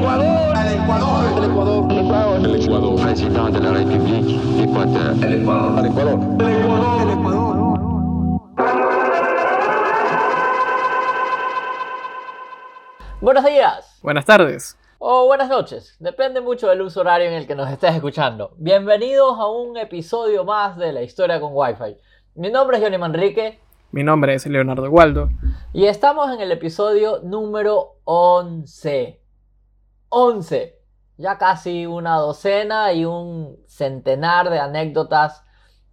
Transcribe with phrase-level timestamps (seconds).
[0.00, 0.56] Ecuador.
[0.56, 1.24] El Ecuador.
[1.36, 1.92] El Ecuador.
[1.92, 2.40] El Ecuador.
[2.46, 3.02] El Ecuador.
[3.02, 4.16] Presidente de la República
[4.62, 5.24] Ecuador.
[5.24, 5.78] El Ecuador.
[5.78, 6.40] El Ecuador.
[6.40, 7.02] El Ecuador.
[7.02, 7.78] El Ecuador.
[13.20, 13.98] Buenos días.
[14.02, 14.78] Buenas tardes.
[14.98, 15.96] O buenas noches.
[16.00, 18.52] Depende mucho del uso horario en el que nos estés escuchando.
[18.56, 21.98] Bienvenidos a un episodio más de la historia con Wi-Fi.
[22.36, 23.60] Mi nombre es Johnny Manrique.
[23.92, 25.28] Mi nombre es Leonardo Waldo.
[25.74, 29.19] Y estamos en el episodio número 11.
[30.10, 30.76] 11.
[31.18, 35.44] Ya casi una docena y un centenar de anécdotas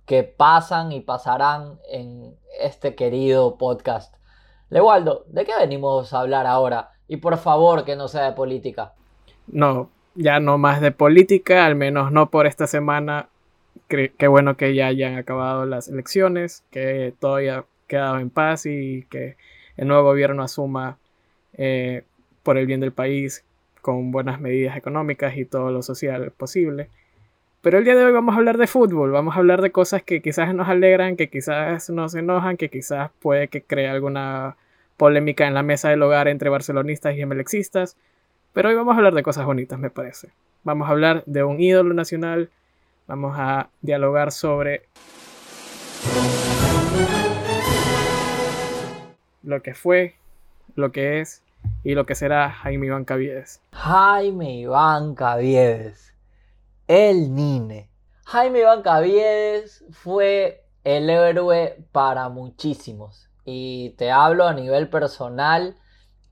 [0.06, 4.16] que pasan y pasarán en este querido podcast.
[4.70, 6.92] Lewaldo, ¿de qué venimos a hablar ahora?
[7.08, 8.94] Y por favor, que no sea de política.
[9.48, 13.30] No, ya no más de política, al menos no por esta semana.
[13.88, 19.06] Qué bueno que ya hayan acabado las elecciones, que todo haya quedado en paz y
[19.10, 19.38] que
[19.78, 20.98] el nuevo gobierno asuma
[21.54, 22.04] eh,
[22.44, 23.46] por el bien del país
[23.88, 26.90] con buenas medidas económicas y todo lo social posible.
[27.62, 30.04] Pero el día de hoy vamos a hablar de fútbol, vamos a hablar de cosas
[30.04, 34.58] que quizás nos alegran, que quizás nos enojan, que quizás puede que cree alguna
[34.98, 37.96] polémica en la mesa del hogar entre barcelonistas y emelexistas.
[38.52, 40.32] Pero hoy vamos a hablar de cosas bonitas, me parece.
[40.66, 42.50] Vamos a hablar de un ídolo nacional,
[43.08, 44.82] vamos a dialogar sobre
[49.44, 50.16] lo que fue,
[50.76, 51.42] lo que es
[51.84, 53.62] y lo que será Jaime Iván Caviedes.
[53.72, 56.14] Jaime Iván Caviedes,
[56.88, 57.90] el Nine.
[58.26, 63.30] Jaime Iván Caviedes fue el héroe para muchísimos.
[63.46, 65.78] Y te hablo a nivel personal,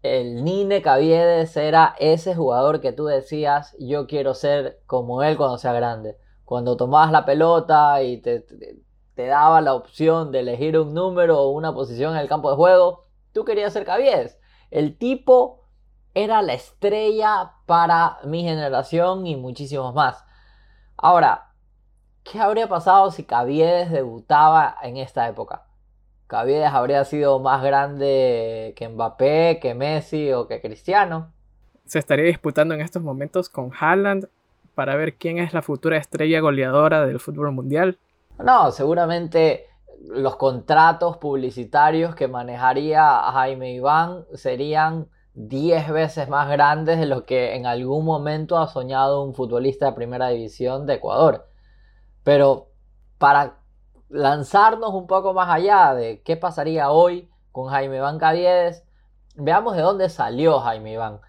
[0.05, 5.57] el Nine Caviedes era ese jugador que tú decías, yo quiero ser como él cuando
[5.57, 6.17] sea grande.
[6.43, 8.45] Cuando tomabas la pelota y te,
[9.15, 13.07] daba la opción de elegir un número o una posición en el campo de juego,
[13.33, 14.37] tú querías ser Caviedes.
[14.75, 15.63] El tipo
[16.13, 20.25] era la estrella para mi generación y muchísimos más.
[20.97, 21.53] Ahora,
[22.25, 25.63] ¿qué habría pasado si Caviedes debutaba en esta época?
[26.27, 31.31] Caviedes habría sido más grande que Mbappé, que Messi o que Cristiano.
[31.85, 34.27] Se estaría disputando en estos momentos con Haaland
[34.73, 37.97] para ver quién es la futura estrella goleadora del fútbol mundial.
[38.43, 39.67] No, seguramente
[40.01, 47.55] los contratos publicitarios que manejaría Jaime Iván serían 10 veces más grandes de lo que
[47.55, 51.47] en algún momento ha soñado un futbolista de primera división de Ecuador.
[52.23, 52.69] Pero
[53.17, 53.59] para
[54.09, 58.85] lanzarnos un poco más allá de qué pasaría hoy con Jaime Iván Caviedes,
[59.35, 61.19] veamos de dónde salió Jaime Iván.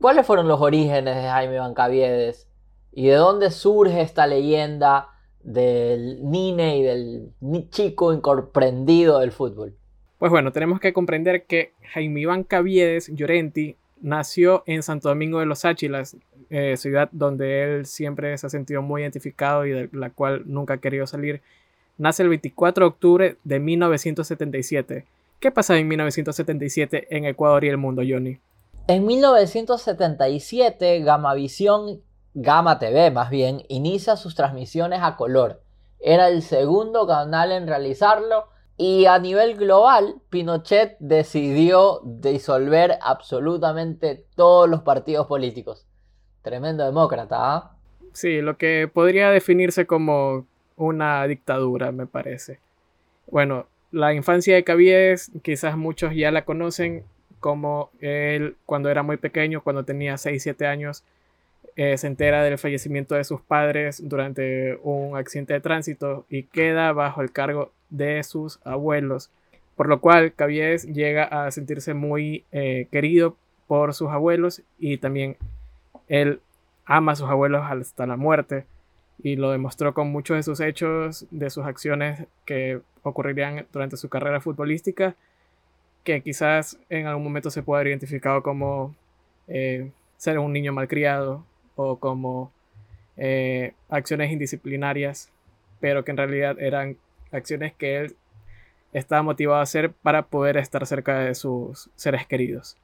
[0.00, 2.48] ¿Cuáles fueron los orígenes de Jaime Iván Caviedes?
[2.92, 5.10] ¿Y de dónde surge esta leyenda?
[5.52, 7.32] Del Nine y del
[7.70, 9.74] chico incomprendido del fútbol?
[10.18, 15.46] Pues bueno, tenemos que comprender que Jaime Iván Caviedes Llorenti nació en Santo Domingo de
[15.46, 16.16] los Áchilas,
[16.50, 20.74] eh, ciudad donde él siempre se ha sentido muy identificado y de la cual nunca
[20.74, 21.40] ha querido salir.
[21.96, 25.04] Nace el 24 de octubre de 1977.
[25.40, 28.38] ¿Qué pasaba en 1977 en Ecuador y el mundo, Johnny?
[28.86, 32.00] En 1977, Gamavisión
[32.40, 35.60] Gama TV más bien, inicia sus transmisiones a color.
[35.98, 44.68] Era el segundo canal en realizarlo y a nivel global Pinochet decidió disolver absolutamente todos
[44.68, 45.84] los partidos políticos.
[46.42, 47.72] Tremendo demócrata, ¿ah?
[48.12, 50.46] Sí, lo que podría definirse como
[50.76, 52.60] una dictadura, me parece.
[53.26, 57.02] Bueno, la infancia de Caviedes, quizás muchos ya la conocen
[57.40, 61.02] como él cuando era muy pequeño, cuando tenía 6-7 años,
[61.78, 66.92] eh, se entera del fallecimiento de sus padres durante un accidente de tránsito y queda
[66.92, 69.30] bajo el cargo de sus abuelos,
[69.76, 73.36] por lo cual Caviedes llega a sentirse muy eh, querido
[73.68, 75.36] por sus abuelos y también
[76.08, 76.40] él
[76.84, 78.66] ama a sus abuelos hasta la muerte
[79.22, 84.08] y lo demostró con muchos de sus hechos, de sus acciones que ocurrirían durante su
[84.08, 85.14] carrera futbolística,
[86.02, 88.96] que quizás en algún momento se pueda haber identificado como
[89.46, 91.44] eh, ser un niño malcriado
[91.78, 92.52] o como
[93.16, 95.30] eh, acciones indisciplinarias,
[95.78, 96.96] pero que en realidad eran
[97.30, 98.16] acciones que él
[98.92, 102.76] estaba motivado a hacer para poder estar cerca de sus seres queridos.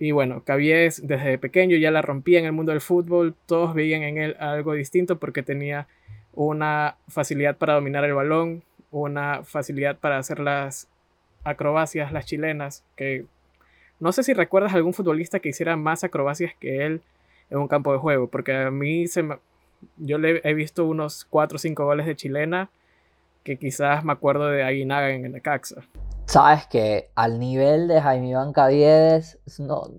[0.00, 4.02] Y bueno, Cavies desde pequeño ya la rompía en el mundo del fútbol, todos veían
[4.02, 5.86] en él algo distinto porque tenía
[6.32, 10.88] una facilidad para dominar el balón, una facilidad para hacer las
[11.44, 13.26] acrobacias, las chilenas, que
[14.00, 17.02] no sé si recuerdas algún futbolista que hiciera más acrobacias que él
[17.54, 19.38] en un campo de juego, porque a mí se me,
[19.96, 22.70] yo le he visto unos 4 o 5 goles de chilena
[23.42, 25.82] que quizás me acuerdo de Aguinaga en el Necaxa.
[26.26, 29.90] Sabes que al nivel de Jaime Iván Caviedes, no,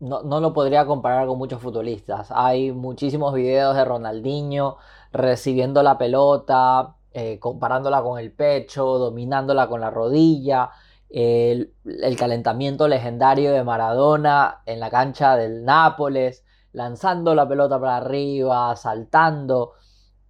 [0.00, 2.28] no, no, lo podría comparar con muchos futbolistas.
[2.32, 4.76] Hay muchísimos videos de Ronaldinho
[5.12, 10.70] recibiendo la pelota, eh, comparándola con el pecho, dominándola con la rodilla,
[11.08, 17.96] el, el, calentamiento legendario de Maradona en la cancha del Nápoles, lanzando la pelota para
[17.96, 19.72] arriba, saltando.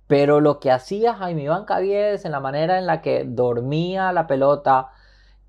[0.06, 4.26] Pero lo que hacía Jaime Iván Caviedes en la manera en la que dormía la
[4.26, 4.88] pelota,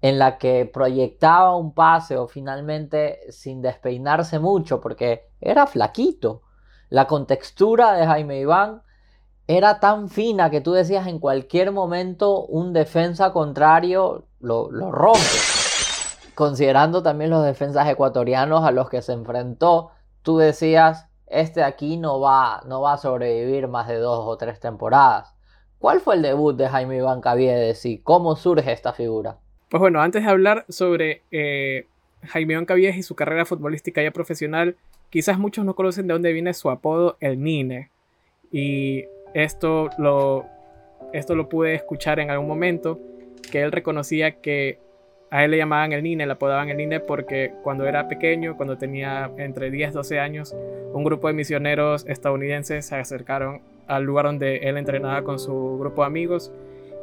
[0.02, 6.44] en la que proyectaba un pase o finalmente sin despeinarse mucho, porque era flaquito.
[6.90, 8.82] La contextura de Jaime Iván
[9.48, 15.20] era tan fina que tú decías en cualquier momento un defensa contrario lo, lo rompe.
[16.36, 19.92] Considerando también los defensas ecuatorianos a los que se enfrentó,
[20.24, 24.60] tú decías, este aquí no va, no va a sobrevivir más de dos o tres
[24.60, 25.34] temporadas.
[25.78, 29.38] ¿Cuál fue el debut de Jaime Iván Caviedes y cómo surge esta figura?
[29.70, 31.88] Pues bueno, antes de hablar sobre eh,
[32.24, 34.76] Jaime Iván Caviedes y su carrera futbolística ya profesional,
[35.10, 37.92] quizás muchos no conocen de dónde viene su apodo, el Nine.
[38.52, 40.46] Y esto lo,
[41.14, 43.00] esto lo pude escuchar en algún momento,
[43.52, 44.80] que él reconocía que
[45.32, 48.78] a él le llamaban el Nine, le apodaban el Nine porque cuando era pequeño, cuando
[48.78, 50.56] tenía entre 10 y 12 años,
[50.94, 56.02] un grupo de misioneros estadounidenses se acercaron al lugar donde él entrenaba con su grupo
[56.02, 56.52] de amigos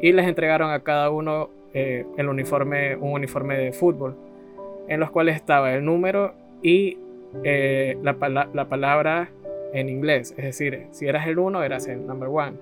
[0.00, 4.16] y les entregaron a cada uno eh, el uniforme, un uniforme de fútbol,
[4.88, 6.98] en los cuales estaba el número y
[7.44, 8.16] eh, la,
[8.52, 9.30] la, palabra
[9.72, 10.34] en inglés.
[10.36, 12.52] Es decir, si eras el 1, eras el number 1.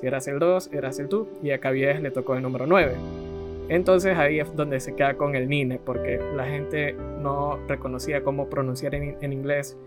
[0.00, 1.28] Si eras el 2, eras el 2.
[1.42, 2.94] Y a Caviedes le tocó el número 9.
[3.72, 8.50] Entonces ahí es donde se queda con el Nine, porque la gente no reconocía cómo
[8.50, 9.78] pronunciar en, inglés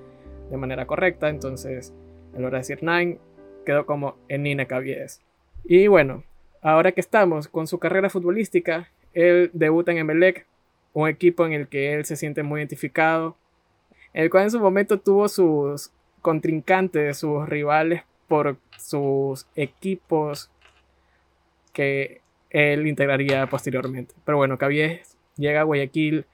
[0.49, 1.29] de manera correcta.
[1.29, 1.93] Entonces,
[2.33, 3.19] en lugar de decir Nine,
[3.63, 5.21] quedó como el Nine Caviedes.
[5.63, 6.23] Y bueno,
[6.63, 10.47] ahora que estamos con su carrera futbolística, él debuta en Emelec,
[10.93, 13.37] un equipo en el que él se siente muy identificado,
[14.13, 15.91] el cual en su momento tuvo sus
[16.23, 20.49] contrincantes, sus rivales por sus equipos
[21.71, 22.24] que
[22.55, 24.15] él integraría posteriormente.
[24.23, 26.25] Pero bueno, Caviedes llega a Guayaquil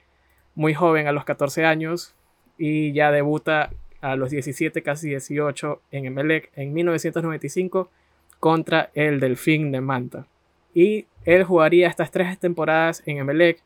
[0.54, 2.14] muy joven, a los 14 años,
[2.56, 3.70] y ya debuta
[4.00, 7.90] a los 17, casi 18 en Emelec en 1995
[8.38, 10.26] contra el Delfín de Manta.
[10.72, 13.60] Y él jugaría estas tres temporadas en Emelec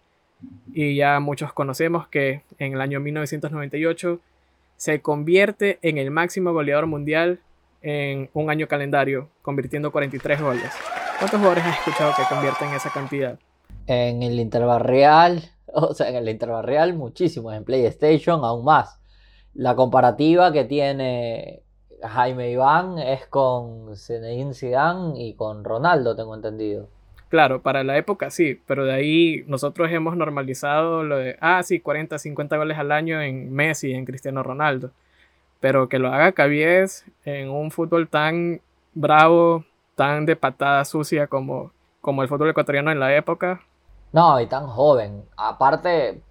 [0.72, 4.18] y ya muchos conocemos que en el año 1998
[4.76, 7.40] se convierte en el máximo goleador mundial
[7.82, 10.72] en un año calendario, convirtiendo 43 goles.
[11.18, 13.38] ¿Cuántos jugadores has escuchado que convierten esa cantidad?
[13.86, 15.42] En el Interbarrial,
[15.72, 19.00] o sea, en el Interbarrial muchísimos, en PlayStation aún más.
[19.54, 21.62] La comparativa que tiene
[22.02, 26.88] Jaime Iván es con Zinedine Zidane y con Ronaldo, tengo entendido.
[27.30, 31.80] Claro, para la época sí, pero de ahí nosotros hemos normalizado lo de, ah, sí,
[31.80, 34.90] 40, 50 goles al año en Messi, en Cristiano Ronaldo.
[35.60, 38.60] Pero que lo haga Cabies en un fútbol tan
[38.94, 39.64] bravo,
[39.96, 43.62] tan de patada sucia como, como el fútbol ecuatoriano en la época.
[44.12, 45.24] No, y tan joven.
[45.36, 46.22] Aparte,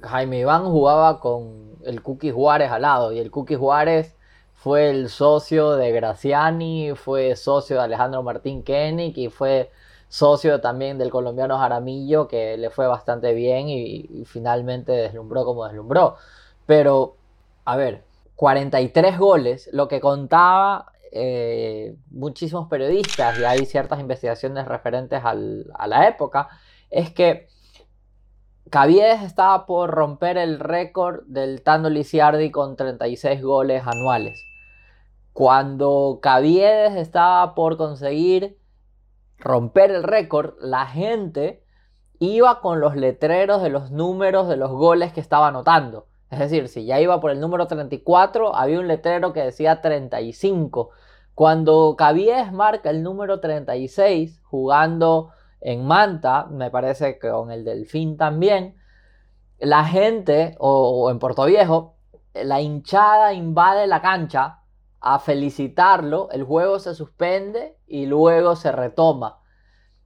[0.00, 4.16] Jaime Iván jugaba con el Cookie Juárez al lado y el Cookie Juárez
[4.54, 9.70] fue el socio de Graciani, fue socio de Alejandro Martín Koenig y fue
[10.08, 15.64] socio también del colombiano Jaramillo que le fue bastante bien y, y finalmente deslumbró como
[15.66, 16.16] deslumbró.
[16.66, 17.16] Pero,
[17.64, 18.04] a ver,
[18.36, 25.34] 43 goles, lo que contaba eh, muchísimos periodistas y hay ciertas investigaciones referentes a
[25.86, 26.48] la época,
[26.90, 27.48] es que
[28.70, 34.44] Caviedes estaba por romper el récord del Tano Lisiardi con 36 goles anuales.
[35.32, 38.58] Cuando Caviedes estaba por conseguir
[39.38, 41.64] romper el récord, la gente
[42.18, 46.07] iba con los letreros de los números de los goles que estaba anotando.
[46.30, 50.90] Es decir, si ya iba por el número 34, había un letrero que decía 35.
[51.34, 55.30] Cuando Cabies marca el número 36, jugando
[55.60, 58.76] en Manta, me parece que con el Delfín también,
[59.58, 61.96] la gente, o, o en Puerto Viejo,
[62.34, 64.60] la hinchada invade la cancha
[65.00, 69.40] a felicitarlo, el juego se suspende y luego se retoma.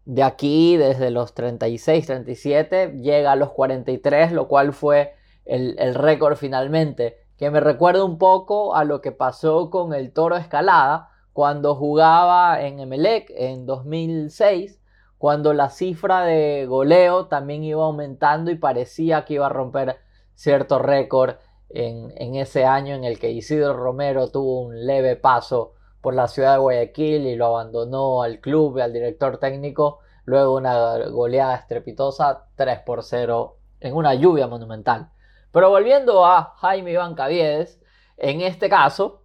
[0.05, 5.15] De aquí, desde los 36, 37, llega a los 43, lo cual fue
[5.45, 10.37] el, récord finalmente, que me recuerda un poco a lo que pasó con el Toro
[10.37, 14.81] Escalada cuando jugaba en Emelec en 2006,
[15.19, 19.99] cuando la cifra de goleo también iba aumentando y parecía que iba a romper
[20.35, 21.37] cierto récord
[21.71, 25.73] en, en, ese año en el que Isidro Romero tuvo un leve paso
[26.03, 30.57] por la ciudad de Guayaquil y lo abandonó al club y al director técnico, luego
[30.57, 35.12] una goleada estrepitosa 3 por 0 en una lluvia monumental.
[35.53, 37.79] Pero volviendo a Jaime Iván Caviedes,
[38.17, 39.23] en este caso,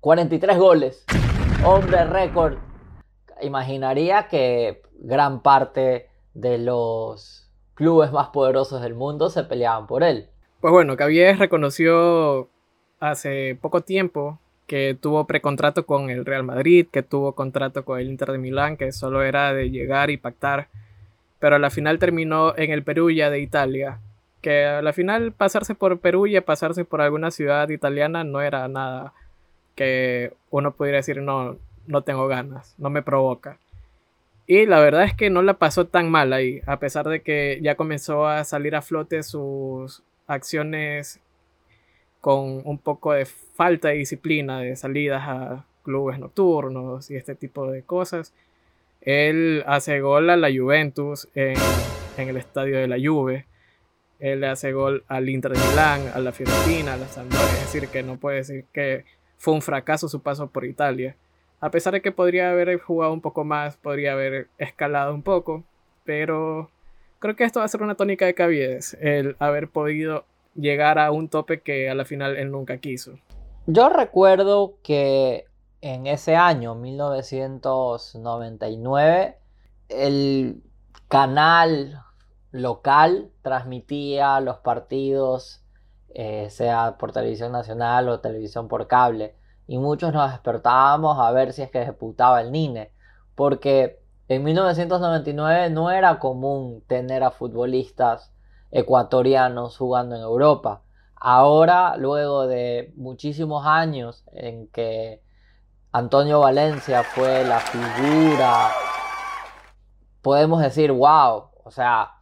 [0.00, 1.04] 43 goles,
[1.64, 2.56] hombre récord.
[3.42, 10.28] Imaginaría que gran parte de los clubes más poderosos del mundo se peleaban por él.
[10.60, 12.48] Pues bueno, Caviedes reconoció
[12.98, 18.08] hace poco tiempo que tuvo precontrato con el Real Madrid, que tuvo contrato con el
[18.08, 20.68] Inter de Milán, que solo era de llegar y pactar,
[21.38, 24.00] pero a la final terminó en el Perugia de Italia,
[24.44, 29.14] que a la final pasarse por Perugia, pasarse por alguna ciudad italiana no era nada
[29.74, 33.56] que uno pudiera decir no, no tengo ganas, no me provoca.
[34.46, 37.58] Y la verdad es que no la pasó tan mal ahí, a pesar de que
[37.62, 41.20] ya comenzó a salir a flote sus acciones
[42.20, 47.70] con un poco de falta de disciplina, de salidas a clubes nocturnos y este tipo
[47.70, 48.34] de cosas.
[49.00, 51.56] Él hace gol a la Juventus en,
[52.18, 53.46] el estadio de la Juve.
[54.24, 57.46] Él le hace gol al Inter de Milán, a la Fiorentina, a la Sampdoria.
[57.46, 59.04] Es decir, que no puede decir que
[59.36, 61.14] fue un fracaso su paso por Italia.
[61.60, 65.62] A pesar de que podría haber jugado un poco más, podría haber escalado un poco,
[66.04, 66.70] pero
[67.18, 71.10] creo que esto va a ser una tónica de Caviedes, el haber podido llegar a
[71.10, 73.18] un tope que a la final él nunca quiso.
[73.66, 75.44] Yo recuerdo que
[75.82, 79.36] en ese año, 1999,
[79.90, 80.62] el
[81.08, 82.00] canal
[82.54, 85.60] local transmitía los partidos,
[86.10, 89.34] eh, sea por televisión nacional o televisión por cable,
[89.66, 92.92] y muchos nos despertábamos a ver si es que ejecutaba el NINE,
[93.34, 98.32] porque en 1999 no era común tener a futbolistas
[98.70, 100.82] ecuatorianos jugando en Europa.
[101.16, 105.22] Ahora, luego de muchísimos años en que
[105.90, 108.68] Antonio Valencia fue la figura,
[110.22, 112.14] podemos decir, wow, o sea,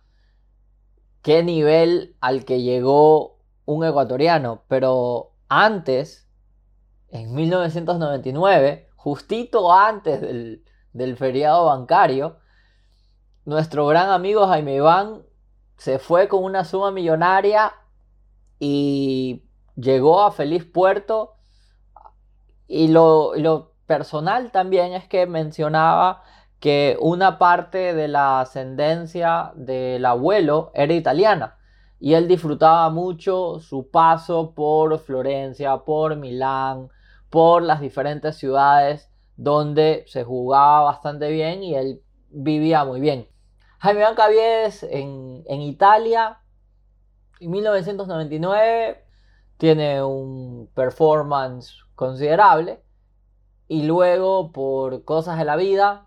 [1.23, 4.63] qué nivel al que llegó un ecuatoriano.
[4.69, 6.29] Pero antes,
[7.09, 12.39] en 1999, justito antes del, del feriado bancario,
[13.45, 15.23] nuestro gran amigo Jaime Iván
[15.77, 17.73] se fue con una suma millonaria
[18.61, 19.43] y
[19.75, 21.35] llegó a feliz puerto.
[22.69, 26.23] Y lo, personal también es que mencionaba
[26.63, 31.59] que una parte de la ascendencia del abuelo era italiana
[31.99, 36.89] y él disfrutaba mucho su paso por Florencia, por Milán,
[37.31, 43.27] por las diferentes ciudades donde se jugaba bastante bien y él vivía muy bien.
[43.81, 46.43] Jaime Caviedes en, en Italia,
[47.41, 49.05] en 1999,
[49.57, 52.85] tiene un performance considerable
[53.67, 56.07] y luego por cosas de la vida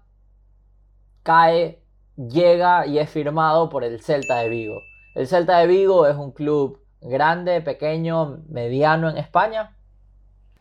[1.25, 1.79] cae,
[2.15, 4.81] llega y es firmado por el Celta de Vigo.
[5.15, 9.75] El Celta de Vigo es un club grande, pequeño, mediano en España.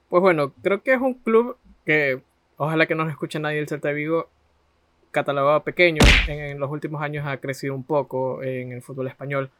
[0.08, 2.22] Pues bueno, creo que es un club que
[2.56, 4.28] ojalá que no escuche nadie del Celta de Vigo
[5.10, 9.50] catalogado pequeño, en, los últimos años ha crecido un poco en el fútbol español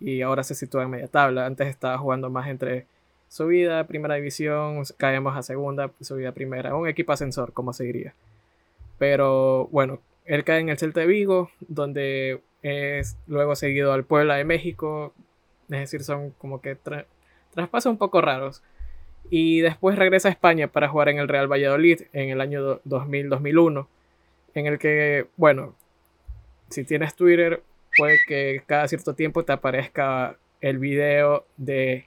[0.00, 1.46] y ahora se sitúa en media tabla.
[1.46, 2.86] Antes estaba jugando más entre
[3.28, 8.14] subida, primera división, caemos a segunda, subida primera, un equipo ascensor, como se diría.
[8.98, 14.36] Pero bueno, él cae en el Celta de Vigo, donde es luego seguido al Puebla
[14.36, 15.12] de México,
[15.70, 16.76] es decir, son como que
[17.54, 18.62] traspasos un poco raros.
[19.30, 23.86] Y después regresa a España para jugar en el Real Valladolid en el año 2000-2001
[24.54, 25.74] en el que, bueno,
[26.70, 27.62] si tienes Twitter,
[27.96, 32.06] puede que cada cierto tiempo te aparezca el video de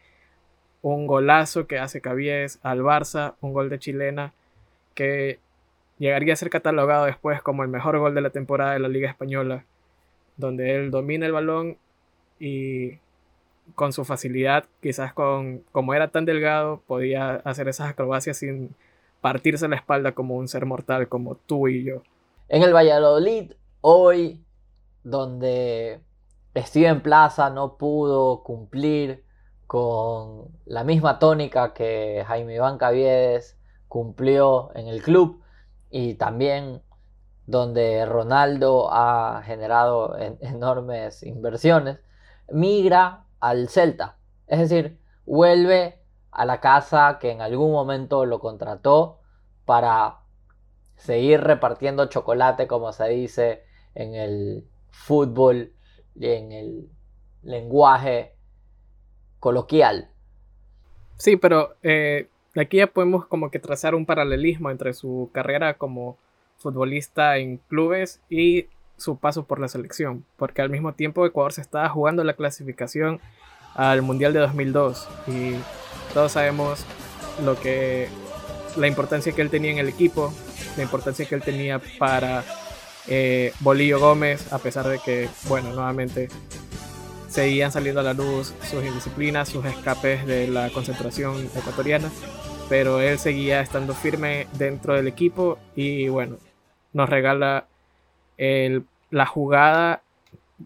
[0.82, 4.34] un golazo que hace Cabies al Barça, un gol de chilena,
[4.96, 5.40] que
[5.98, 9.10] llegaría a ser catalogado después como el mejor gol de la temporada de la Liga
[9.10, 9.66] Española,
[10.38, 11.78] donde él domina el balón
[12.40, 13.00] y
[13.76, 18.76] con su facilidad, quizás con como era tan delgado, podía hacer esas acrobacias sin
[19.22, 22.04] partirse la espalda como un ser mortal como tú y yo.
[22.50, 24.44] En el Valladolid, hoy,
[25.04, 26.00] donde
[26.56, 29.24] Steven Plaza no pudo cumplir
[29.66, 33.58] con la misma tónica que Jaime Iván Caviedes
[33.90, 35.42] cumplió en el club
[35.90, 36.82] y también
[37.46, 42.00] donde Ronaldo ha generado enormes inversiones,
[42.52, 44.18] migra al Celta.
[44.48, 46.00] Es decir, vuelve
[46.32, 49.20] a la casa que en algún momento lo contrató
[49.66, 50.20] para
[50.96, 53.64] seguir repartiendo chocolate, como se dice
[53.96, 55.74] en el fútbol
[56.16, 56.90] y en el
[57.44, 58.36] lenguaje
[59.40, 60.10] coloquial.
[61.18, 62.30] Sí, pero eh,
[62.62, 66.18] aquí ya podemos como que trazar un paralelismo entre su carrera como
[66.58, 71.62] futbolista en clubes y su paso por la selección, porque al mismo tiempo Ecuador se
[71.62, 73.20] estaba jugando la clasificación
[73.76, 75.54] al Mundial de 2002 y
[76.14, 76.84] todos sabemos
[77.46, 78.08] lo que
[78.76, 80.34] la importancia que él tenía en el equipo,
[80.78, 82.44] la importancia que él tenía para
[83.08, 86.30] eh, Bolillo Gómez, a pesar de que, bueno, nuevamente
[87.30, 92.10] seguían saliendo a la luz sus indisciplinas, sus escapes de la concentración ecuatoriana,
[92.70, 96.38] pero él seguía estando firme dentro del equipo y bueno,
[96.94, 97.68] nos regala
[99.10, 100.02] la jugada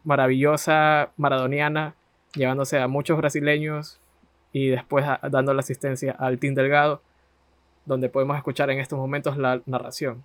[0.03, 1.96] maravillosa maradoniana,
[2.34, 4.00] llevándose a muchos brasileños
[4.51, 7.01] y después dando la asistencia al Team Delgado,
[7.86, 10.24] donde podemos escuchar en estos momentos la narración.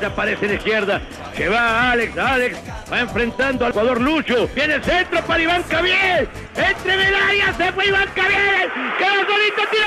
[0.00, 1.00] Alex aparece en la izquierda.
[1.36, 2.58] Que va Alex, Alex
[2.90, 4.48] va enfrentando al jugador Lucho.
[4.54, 6.28] Viene el centro para Iván Cabiel.
[6.54, 8.70] Entre medallas se fue Iván Cabiel.
[8.98, 9.86] Queda solito, tira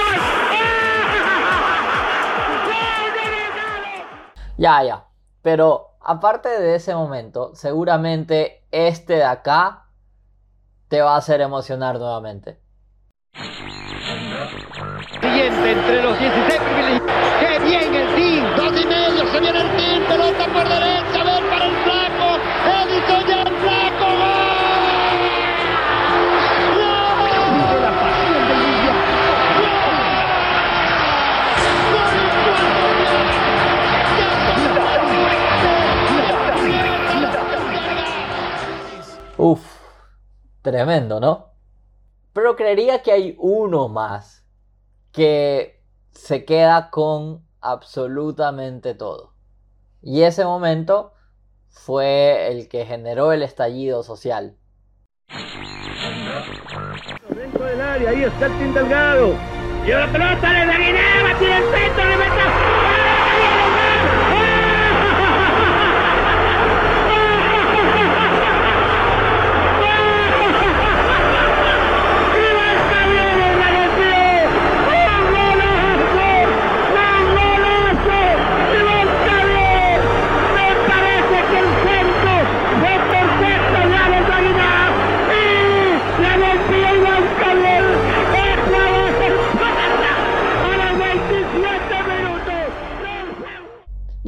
[4.57, 5.03] Ya, ya.
[5.41, 9.85] Pero aparte de ese momento, seguramente este de acá
[10.89, 12.59] te va a hacer emocionar nuevamente.
[15.21, 16.42] Siguiente entre los 16
[20.63, 24.05] por derecha, a ver para el flaco, Edison ya el flaco,
[26.75, 27.81] ¡Gol!
[27.81, 28.97] la pasión del mundial.
[39.37, 39.65] Uf,
[40.61, 41.47] tremendo, ¿no?
[42.31, 44.45] Pero creería que hay uno más
[45.11, 49.32] que se queda con absolutamente todo.
[50.03, 51.13] Y ese momento
[51.69, 54.57] fue el que generó el estallido social.
[57.29, 59.33] Dentro del área, ahí está el Delgado.
[59.85, 61.23] Y la pelota de Guinea,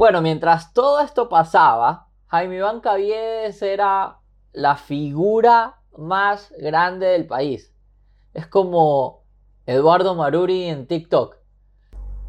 [0.06, 4.20] Bueno, mientras todo esto pasaba, Jaime Iván Caviedes era
[4.52, 7.74] la figura más grande del país.
[8.32, 9.24] Es como
[9.66, 11.38] Eduardo Maruri en TikTok.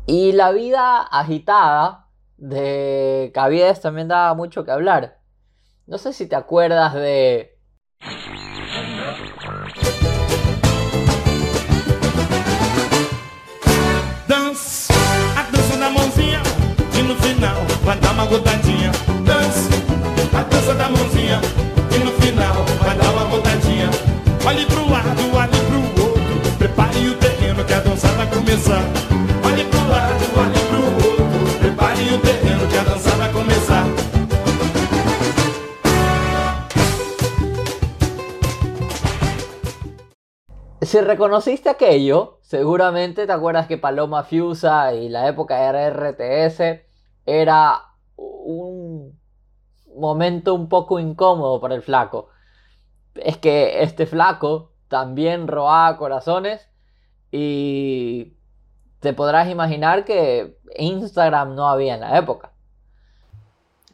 [0.07, 5.19] Y la vida agitada de Caviedes también daba mucho que hablar.
[5.85, 7.59] No sé si te acuerdas de...
[17.87, 18.91] vai dar uma gotadinha.
[19.23, 19.69] Dance,
[20.37, 21.39] a dança da mãozinha.
[21.95, 23.89] E no final vai dar uma gotadinha.
[24.45, 26.57] Olhe pro lado, olhe pro outro.
[26.57, 28.83] Prepare o terreno que a dança vai começar.
[29.45, 31.59] Olhe pro lado, olhe pro outro.
[31.59, 33.85] Prepare o terreno que a dança vai começar.
[40.81, 46.86] Si reconociste aquello, seguramente te acuerdas que Paloma Fiusa y la época de RTS
[47.27, 47.83] era
[48.15, 49.15] un
[49.95, 52.29] momento un poco incómodo para el flaco.
[53.15, 56.67] Es que este flaco también robaba corazones
[57.31, 58.33] y
[59.01, 62.51] te podrás imaginar que Instagram no había en la época.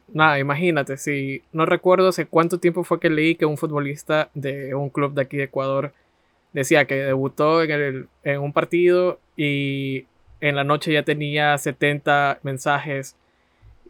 [0.08, 4.72] Nada, imagínate, si no recuerdo hace cuánto tiempo fue que leí que un futbolista de
[4.74, 5.92] un club de aquí de Ecuador
[6.52, 10.06] decía que debutó en, en un partido y
[10.40, 13.16] en la noche ya tenía 70 mensajes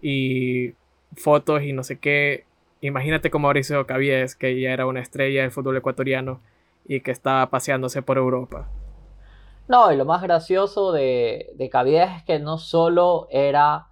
[0.07, 0.75] y
[1.17, 2.45] fotos y no sé qué.
[2.83, 6.41] Imagínate como Mauricio Cabies, que ya era una estrella del fútbol ecuatoriano
[6.85, 8.69] y que estaba paseándose por Europa.
[9.67, 11.71] No, y lo más gracioso de, de
[12.03, 13.87] es que no solo era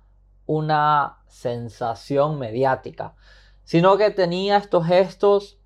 [0.45, 3.15] una sensación mediática,
[3.65, 5.59] sino que tenía estos gestos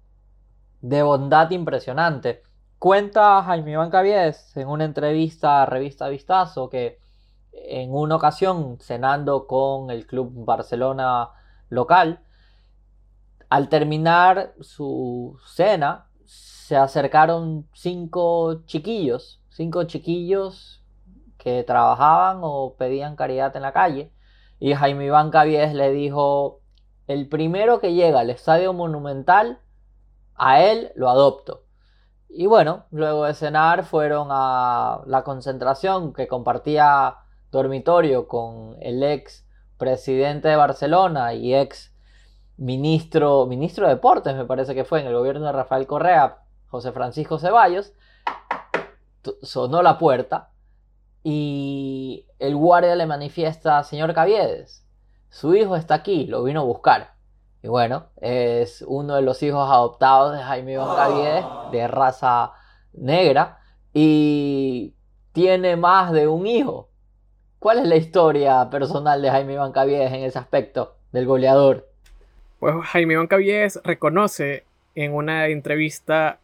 [0.81, 2.45] de bondad impresionante.
[2.79, 7.01] Cuenta Jaime Iván Cabies en una entrevista a Revista Vistazo que
[7.65, 11.31] en una ocasión cenando con el club Barcelona
[11.69, 12.21] local,
[13.49, 20.83] al terminar su cena, se acercaron cinco chiquillos, cinco chiquillos
[21.39, 24.13] que trabajaban o pedían caridad en la calle,
[24.59, 26.61] y Jaime Iván Cabies le dijo,
[27.07, 29.61] el primero que llega al estadio monumental,
[30.35, 31.63] a él lo adopto.
[32.29, 37.17] Y bueno, luego de cenar fueron a la concentración que compartía
[37.57, 39.47] dormitorio con el ex
[39.79, 41.95] presidente de Barcelona y ex
[42.57, 46.93] ministro, ministro de Deportes, me parece que fue en el gobierno de Rafael Correa, José
[46.93, 47.93] Francisco Ceballos,
[49.43, 50.51] sonó la puerta
[51.23, 54.87] y el guardia le manifiesta, señor Caviedes,
[55.29, 57.17] su hijo está aquí, lo vino a buscar.
[57.63, 62.53] Y bueno, es uno de los hijos adoptados de Jaime Iván Caviedes, de raza
[62.93, 63.59] negra,
[63.93, 64.95] y
[65.33, 66.91] tiene más de un hijo.
[67.67, 71.89] ¿Cuál es la historia personal de Jaime Iván Caviedes en ese aspecto del goleador?
[72.61, 74.63] Pues Jaime Iván Caviedes reconoce
[74.95, 76.39] en una entrevista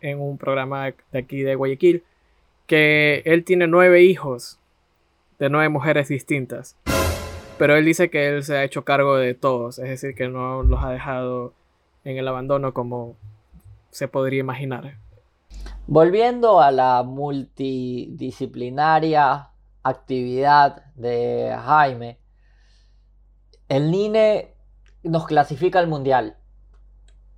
[0.00, 2.04] en un programa de aquí de Guayaquil
[2.68, 4.60] que él tiene nueve hijos
[5.40, 6.76] de nueve mujeres distintas.
[7.58, 10.62] Pero él dice que él se ha hecho cargo de todos, es decir, que no
[10.62, 11.52] los ha dejado
[12.04, 13.16] en el abandono como
[13.90, 14.94] se podría imaginar.
[15.88, 19.50] Volviendo a la multidisciplinaria
[19.82, 22.20] actividad de Jaime,
[23.68, 24.54] el Nine
[25.02, 26.36] nos clasifica al Mundial.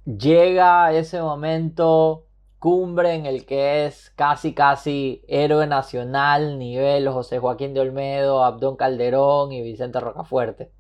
[0.05, 2.27] Llega ese momento
[2.59, 8.77] cumbre en el que es casi casi héroe nacional nivel José Joaquín de Olmedo, Abdón
[8.77, 10.73] Calderón y Vicente Rocafuerte.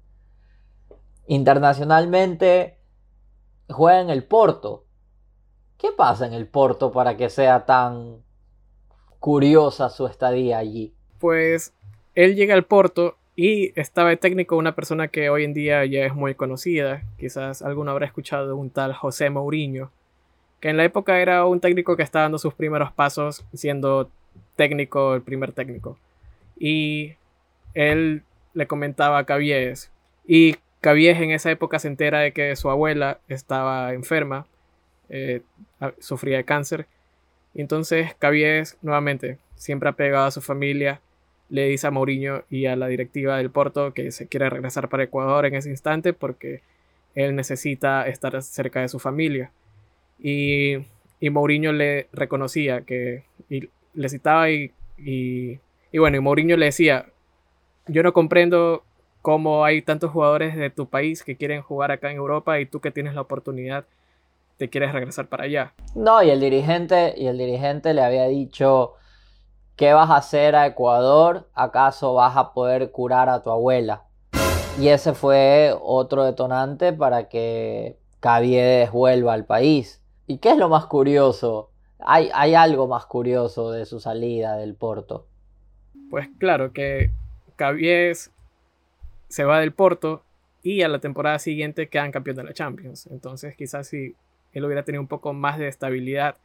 [1.26, 2.78] Internacionalmente
[3.68, 4.86] juega en el Porto.
[5.76, 8.22] ¿Qué pasa en el Porto para que sea tan
[9.18, 10.96] curiosa su estadía allí?
[11.22, 11.72] Pues
[12.16, 16.04] él llega al Porto y estaba de técnico una persona que hoy en día ya
[16.04, 17.02] es muy conocida.
[17.16, 19.92] Quizás alguno habrá escuchado un tal José Mourinho
[20.58, 24.10] que en la época era un técnico que estaba dando sus primeros pasos siendo
[24.54, 25.96] técnico, el primer técnico.
[26.56, 27.14] Y
[27.74, 28.22] él
[28.54, 29.92] le comentaba a Cabies.
[30.26, 34.46] Y Cabies en esa época se entera de que su abuela estaba enferma,
[35.08, 35.42] eh,
[35.98, 36.86] sufría de cáncer.
[37.54, 41.00] Entonces Cabies, nuevamente, siempre apegado a su familia,
[41.52, 45.02] le dice a Mourinho y a la directiva del Porto que se quiere regresar para
[45.02, 46.62] Ecuador en ese instante porque
[47.14, 49.52] él necesita estar cerca de su familia.
[50.18, 50.78] Y,
[51.20, 55.58] y Mourinho le reconocía que y le citaba y, y,
[55.90, 57.04] y, bueno, y Mourinho le decía,
[57.86, 58.82] yo no comprendo
[59.20, 62.80] cómo hay tantos jugadores de tu país que quieren jugar acá en Europa y tú
[62.80, 63.84] que tienes la oportunidad
[64.56, 65.74] te quieres regresar para allá.
[65.94, 68.94] No, y el dirigente, y el dirigente le había dicho,
[69.76, 71.48] ¿qué vas a hacer a Ecuador?
[71.54, 74.04] ¿Acaso vas a poder curar a tu abuela?
[74.78, 80.02] Y ese fue otro detonante para que Caviedes vuelva al país.
[80.26, 81.70] ¿Y qué es lo más curioso?
[81.98, 85.26] Hay, algo más curioso de su salida del Porto.
[86.10, 87.10] Pues claro, que
[87.56, 88.32] Cabies
[89.28, 90.22] se va del Porto
[90.62, 93.06] y a la temporada siguiente quedan campeón de la Champions.
[93.08, 94.14] Entonces quizás si
[94.52, 96.36] él hubiera tenido un poco más de estabilidad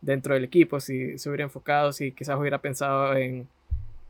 [0.00, 3.48] dentro del equipo, si se hubiera enfocado, si quizás hubiera pensado en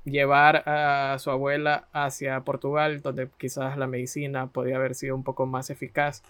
[0.05, 5.47] llevar a su abuela hacia Portugal, donde quizás la medicina podría haber sido un poco
[5.47, 6.23] más eficaz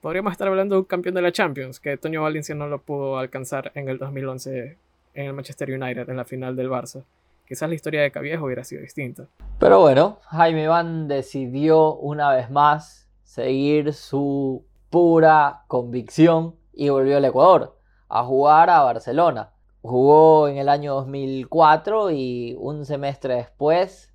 [0.00, 3.18] podríamos estar hablando de un campeón de la Champions, que Toño Valencia no lo pudo
[3.18, 4.76] alcanzar en el 2011
[5.14, 7.02] en el Manchester United, en la final del Barça.
[7.48, 9.26] Quizás la historia de Caviejo hubiera sido distinta.
[9.58, 17.24] Pero bueno, Jaime Iván decidió una vez más seguir su pura convicción y volvió al
[17.24, 17.75] Ecuador
[18.08, 19.50] a jugar a Barcelona.
[19.82, 24.12] Jugó en el año 2004 y un semestre después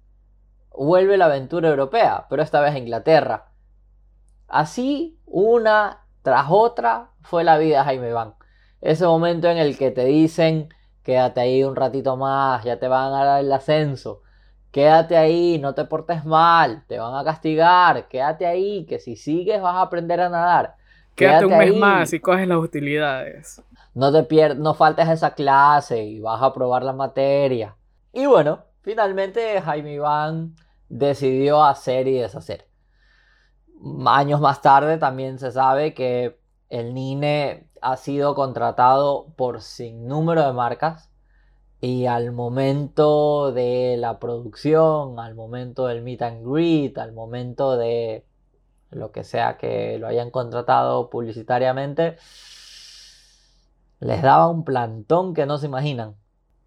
[0.71, 3.51] vuelve la aventura europea, pero esta vez a Inglaterra
[4.51, 8.34] Así, una tras otra, fue la vida de Jaime Iván.
[8.82, 10.67] Ese momento en el que te dicen,
[11.04, 14.23] quédate ahí un ratito más, ya te van a dar el ascenso.
[14.71, 19.62] Quédate ahí, no te portes mal, te van a castigar, quédate ahí, que si sigues
[19.62, 20.75] vas a aprender a nadar.
[21.15, 23.63] Quédate, un mes más y coges las utilidades.
[23.93, 27.77] No te pierdas, no faltes esa clase y vas a probar la materia.
[28.13, 30.56] Y bueno, finalmente Jaime Iván
[30.89, 32.71] decidió hacer y deshacer
[34.06, 40.45] años más tarde también se sabe que el Nine ha sido contratado por sin número
[40.45, 41.10] de marcas
[41.82, 48.25] y al momento de la producción, al momento del meet and greet, al momento de
[48.91, 52.17] lo que sea que lo hayan contratado publicitariamente,
[54.02, 56.16] les daba un plantón que no se imaginan.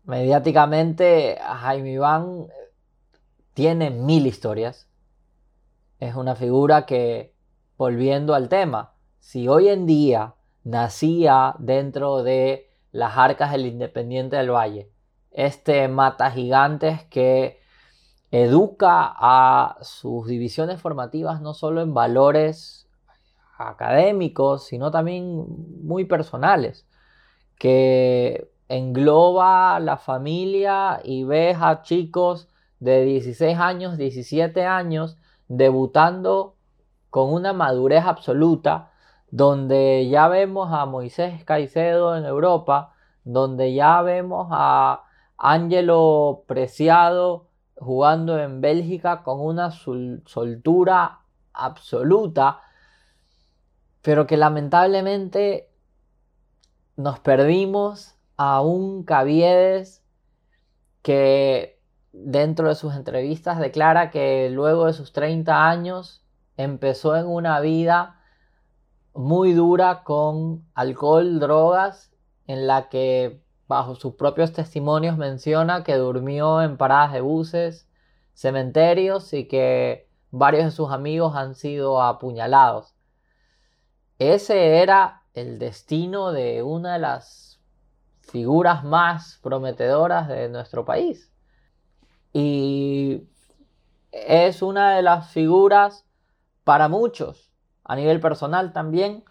[0.05, 2.47] Mediáticamente, Jaime Iván
[3.53, 4.89] tiene mil historias
[6.01, 7.35] es una figura que,
[7.77, 14.51] volviendo al tema, si hoy en día nacía dentro de las arcas del Independiente del
[14.51, 14.91] Valle,
[15.31, 17.59] este mata gigantes que
[18.31, 22.89] educa a sus divisiones formativas no solo en valores
[23.57, 25.47] académicos, sino también
[25.85, 26.87] muy personales,
[27.59, 32.49] que engloba la familia y ves a chicos
[32.81, 35.17] de 16 años, 17 años,
[35.49, 36.57] debutando
[37.11, 38.91] con una madurez absoluta,
[39.31, 45.05] donde ya vemos a Moisés Caicedo en Europa, donde ya vemos a
[45.37, 51.21] Ángelo Preciado jugando en Bélgica con una soltura
[51.53, 52.61] absoluta,
[54.03, 55.71] pero que lamentablemente
[56.97, 60.03] nos perdimos a un Caviedes
[61.03, 61.81] que
[62.13, 66.25] dentro de sus entrevistas declara que luego de sus 30 años
[66.57, 68.21] empezó en una vida
[69.13, 72.13] muy dura con alcohol, drogas,
[72.47, 77.89] en la que bajo sus propios testimonios menciona que durmió en paradas de buses,
[78.35, 82.95] cementerios y que varios de sus amigos han sido apuñalados.
[84.19, 87.61] Ese era el destino de una de las
[88.21, 91.31] figuras más prometedoras de nuestro país.
[92.33, 93.25] Y
[94.13, 96.07] es una de las figuras
[96.63, 97.51] para muchos,
[97.85, 99.25] a nivel personal también,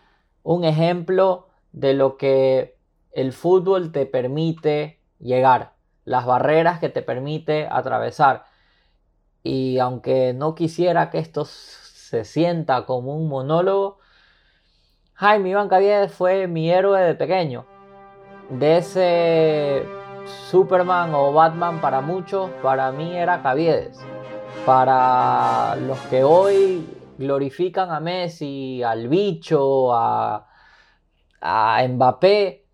[0.44, 2.78] un ejemplo de lo que
[3.12, 5.74] el fútbol te permite llegar,
[6.06, 8.46] las barreras que te permite atravesar.
[9.42, 14.00] Y aunque no quisiera que esto se sienta como un monólogo,
[15.24, 17.66] Jaime Iván Caviedes fue mi héroe de pequeño.
[18.50, 19.86] De ese
[20.50, 23.98] Superman o Batman para muchos, para mí era Caviedes.
[24.66, 26.86] Para los que hoy
[27.18, 30.46] glorifican a Messi, al bicho, a,
[31.40, 32.66] a Mbappé,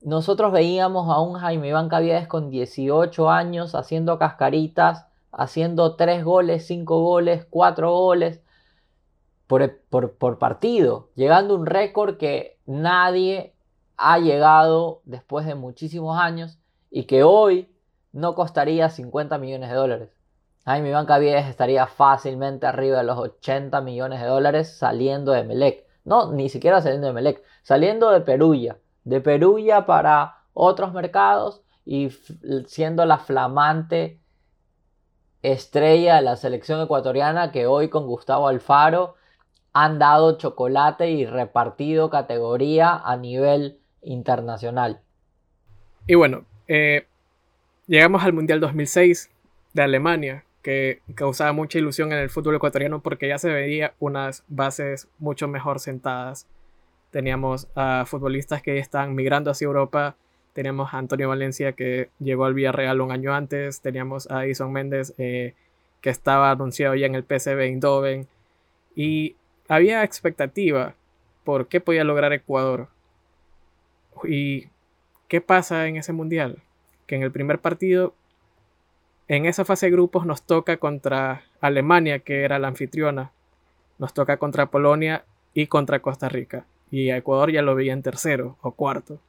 [0.00, 6.66] nosotros veíamos a un Jaime Iván Caviedes con 18 años haciendo cascaritas, haciendo 3 goles,
[6.66, 8.40] 5 goles, 4 goles
[9.48, 13.54] por, partido, llegando a un récord que nadie
[13.96, 16.58] ha llegado después de muchísimos años
[16.90, 17.74] y que hoy
[18.12, 20.10] no costaría 50 millones de dólares.
[20.64, 25.84] Jaime Iván Caviedes estaría fácilmente arriba de los 80 millones de dólares saliendo de Melec.
[26.04, 32.10] No, ni siquiera saliendo de Melec, saliendo de Perulla de Perulla para otros mercados y
[32.66, 34.20] siendo la flamante
[35.40, 39.14] estrella de la selección ecuatoriana que hoy con Gustavo Alfaro
[39.84, 45.00] han dado chocolate y repartido categoría a nivel internacional.
[46.06, 47.06] Y bueno, eh,
[47.86, 49.30] llegamos al Mundial 2006
[49.74, 54.44] de Alemania, que causaba mucha ilusión en el fútbol ecuatoriano porque ya se veía unas
[54.48, 56.46] bases mucho mejor sentadas.
[57.10, 60.16] Teníamos a futbolistas que están migrando hacia Europa,
[60.54, 65.14] teníamos a Antonio Valencia que llegó al Villarreal un año antes, teníamos a Edison Méndez
[65.18, 65.54] eh,
[66.00, 68.26] que estaba anunciado ya en el PSV Eindhoven.
[68.94, 69.36] Y
[69.68, 70.94] había expectativa
[71.44, 72.88] por qué podía lograr Ecuador.
[74.24, 74.68] ¿Y
[75.28, 76.62] qué pasa en ese mundial?
[77.06, 78.14] Que en el primer partido,
[79.28, 83.30] en esa fase de grupos, nos toca contra Alemania, que era la anfitriona,
[83.98, 88.02] nos toca contra Polonia y contra Costa Rica y a Ecuador ya lo veía en
[88.02, 89.20] tercero o cuarto.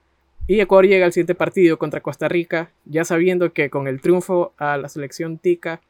[0.48, 4.54] Y Ecuador llega al siguiente partido contra Costa Rica, ya sabiendo que con el triunfo
[4.58, 5.82] a la selección tica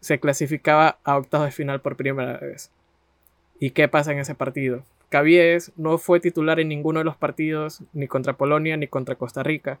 [0.00, 2.70] se clasificaba a octavos de final por primera vez.
[3.58, 4.82] ¿Y qué pasa en ese partido?
[5.08, 9.42] Caviedes no fue titular en ninguno de los partidos, ni contra Polonia ni contra Costa
[9.42, 9.80] Rica.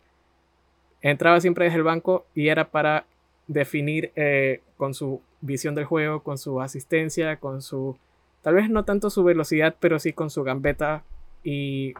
[1.00, 3.06] Entraba siempre desde el banco y era para
[3.46, 7.96] definir eh, con su visión del juego, con su asistencia, con su
[8.42, 11.02] Tal vez no tanto su velocidad, pero sí con su gambeta
[11.42, 11.94] y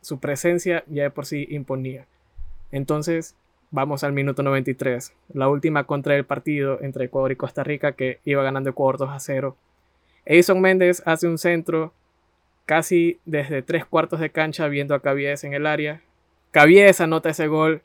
[0.00, 2.06] su presencia ya de por sí imponía.
[2.70, 3.34] Entonces,
[3.70, 8.20] vamos al minuto 93, la última contra el partido entre Ecuador y Costa Rica que
[8.24, 9.56] iba ganando Ecuador 2 a 0.
[10.24, 11.92] Edison Méndez hace un centro
[12.66, 16.00] casi desde tres cuartos de cancha viendo a Caviedes en el área.
[16.50, 17.82] Caviedes anota ese gol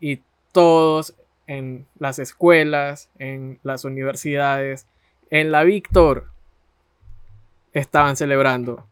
[0.00, 0.20] y
[0.52, 1.14] todos
[1.46, 4.86] en las escuelas, en las universidades,
[5.30, 6.30] en la Víctor,
[7.72, 8.86] estaban celebrando.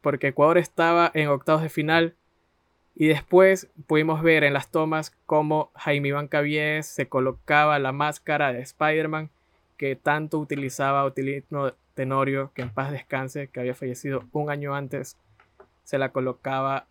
[0.00, 2.14] Porque Ecuador estaba en octavos de final
[2.96, 8.52] y después pudimos ver en las tomas cómo Jaime Iván Caviedes se colocaba la máscara
[8.52, 9.30] de Spider-Man
[9.76, 11.04] que tanto utilizaba
[11.94, 15.16] Tenorio, que en paz descanse, que había fallecido un año antes,
[15.84, 16.86] se la colocaba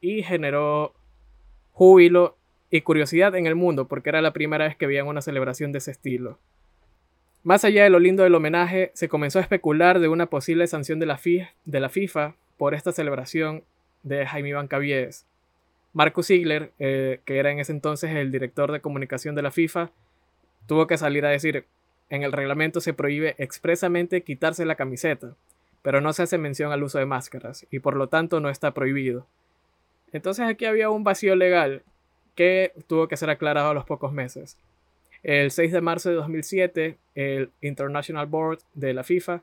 [0.00, 0.94] y generó
[1.72, 2.36] júbilo
[2.70, 5.78] y curiosidad en el mundo porque era la primera vez que veían una celebración de
[5.78, 6.38] ese estilo.
[7.42, 10.98] Más allá de lo lindo del homenaje, se comenzó a especular de una posible sanción
[10.98, 11.16] de la,
[11.88, 13.62] FIFA por esta celebración
[14.02, 15.26] de Jaime Iván Caviedes.
[15.92, 19.90] Marco Ziegler, eh, que era en ese entonces el director de comunicación de la FIFA,
[20.66, 21.66] tuvo que salir a decir,
[22.10, 25.34] en el reglamento se prohíbe expresamente quitarse la camiseta,
[25.82, 28.72] pero no se hace mención al uso de máscaras y por lo tanto no está
[28.72, 29.26] prohibido.
[30.12, 31.82] Entonces aquí había un vacío legal
[32.34, 34.56] que tuvo que ser aclarado a los pocos meses.
[35.22, 39.42] El 6 de marzo de 2007, el International Board de la FIFA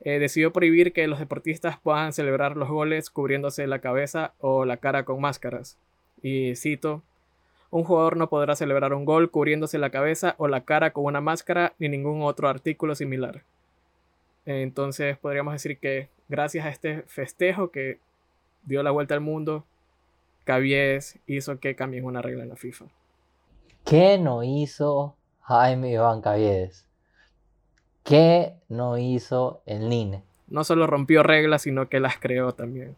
[0.00, 4.78] eh, decidió prohibir que los deportistas puedan celebrar los goles cubriéndose la cabeza o la
[4.78, 5.76] cara con máscaras.
[6.22, 7.02] Y cito,
[7.70, 11.20] un jugador no podrá celebrar un gol cubriéndose la cabeza o la cara con una
[11.20, 13.42] máscara ni ningún otro artículo similar.
[14.44, 17.98] Entonces podríamos decir que gracias a este festejo que
[18.64, 19.64] dio la vuelta al mundo,
[20.44, 22.86] Cabies hizo que cambien una regla en la FIFA.
[23.84, 26.86] ¿Qué no hizo Jaime Iván Cabies?
[28.04, 30.22] ¿Qué no hizo el NINE?
[30.46, 32.94] No solo rompió reglas, sino que las creó también.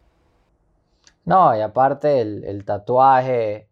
[1.25, 3.68] No, y aparte el, el tatuaje,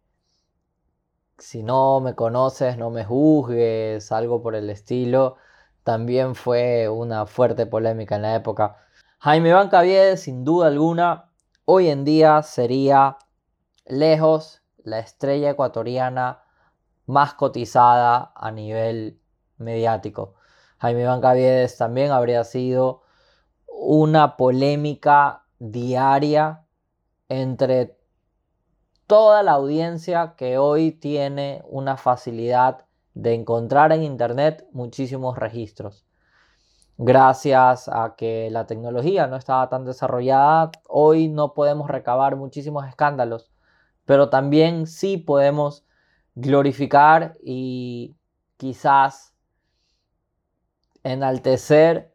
[1.38, 5.36] si no me conoces, no me juzgues, algo por el estilo,
[5.84, 8.76] también fue una fuerte polémica en la época.
[9.20, 11.30] Jaime Iván Caviedes, sin duda alguna,
[11.64, 13.18] hoy en día sería
[13.86, 16.42] lejos la estrella ecuatoriana
[17.06, 19.20] más cotizada a nivel
[19.56, 20.34] mediático.
[20.78, 23.02] Jaime Iván Caviedes también habría sido
[23.66, 26.64] una polémica diaria
[27.28, 27.97] entre
[29.08, 36.06] toda la audiencia que hoy tiene una facilidad de encontrar en Internet muchísimos registros.
[36.98, 43.50] Gracias a que la tecnología no estaba tan desarrollada, hoy no podemos recabar muchísimos escándalos,
[44.04, 45.86] pero también sí podemos
[46.34, 48.14] glorificar y
[48.58, 49.34] quizás
[51.02, 52.12] enaltecer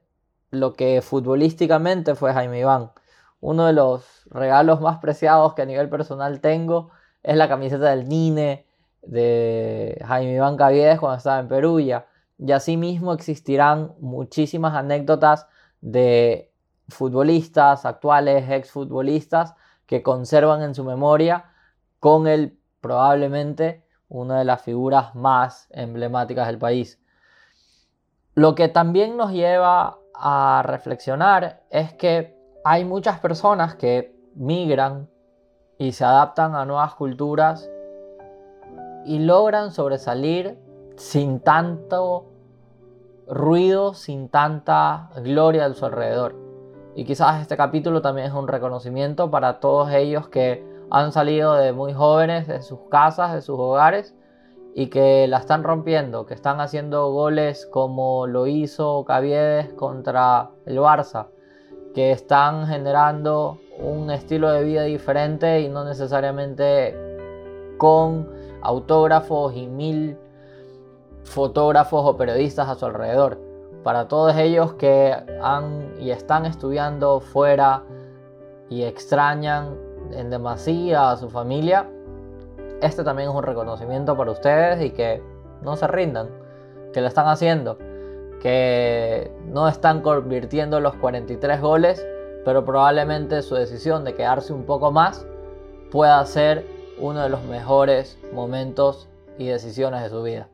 [0.52, 2.92] lo que futbolísticamente fue Jaime Iván.
[3.40, 6.90] Uno de los regalos más preciados que a nivel personal tengo
[7.22, 8.66] es la camiseta del Nine
[9.02, 12.08] de Jaime Iván Caviedes cuando estaba en Perugia.
[12.38, 15.48] Y asimismo existirán muchísimas anécdotas
[15.82, 16.52] de
[16.90, 21.46] futbolistas actuales, exfutbolistas, que conservan en su memoria
[22.00, 27.00] con él probablemente una de las figuras más emblemáticas del país.
[28.36, 35.10] Lo que también nos lleva a reflexionar es que hay muchas personas que migran
[35.78, 37.70] y se adaptan a nuevas culturas
[39.06, 40.58] y logran sobresalir
[40.96, 42.26] sin tanto
[43.28, 46.36] ruido, sin tanta gloria a su alrededor.
[46.96, 51.74] Y quizás este capítulo también es un reconocimiento para todos ellos que han salido de
[51.74, 54.16] muy jóvenes de sus casas, de sus hogares
[54.76, 60.78] y que la están rompiendo, que están haciendo goles como lo hizo Caviedes contra el
[60.78, 61.28] Barça,
[61.94, 66.96] que están generando un estilo de vida diferente y no necesariamente
[67.78, 68.30] con
[68.62, 70.18] autógrafos y mil
[71.24, 73.40] fotógrafos o periodistas a su alrededor.
[73.84, 77.84] Para todos ellos que han y están estudiando fuera
[78.70, 79.78] y extrañan
[80.12, 81.90] en demasía a su familia,
[82.82, 85.22] este también es un reconocimiento para ustedes y que
[85.62, 86.30] no se rindan,
[86.94, 87.78] que lo están haciendo,
[88.42, 92.06] que no están convirtiendo los 43 goles,
[92.46, 95.26] pero probablemente su decisión de quedarse un poco más
[95.92, 96.66] pueda ser
[97.00, 100.48] uno de los mejores momentos y decisiones de su vida.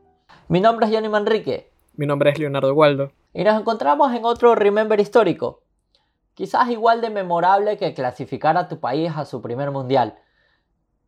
[0.48, 1.70] Mi nombre es Johnny Manrique.
[1.94, 3.12] Mi nombre es Leonardo Waldo.
[3.32, 5.62] Y nos encontramos en otro Remember histórico.
[6.34, 10.18] Quizás igual de memorable que clasificar a tu país a su primer mundial.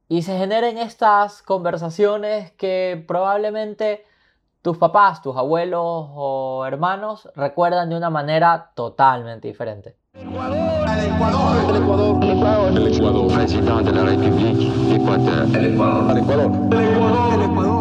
[0.08, 4.04] Y se generen estas conversaciones que probablemente
[4.60, 9.96] tus papás, tus abuelos o hermanos recuerdan de una manera totalmente diferente.
[10.92, 15.46] El Ecuador, el Ecuador, el Ecuador, el Ecuador, président de la République d'Équateur.
[15.54, 17.71] El Ecuador, el Ecuador.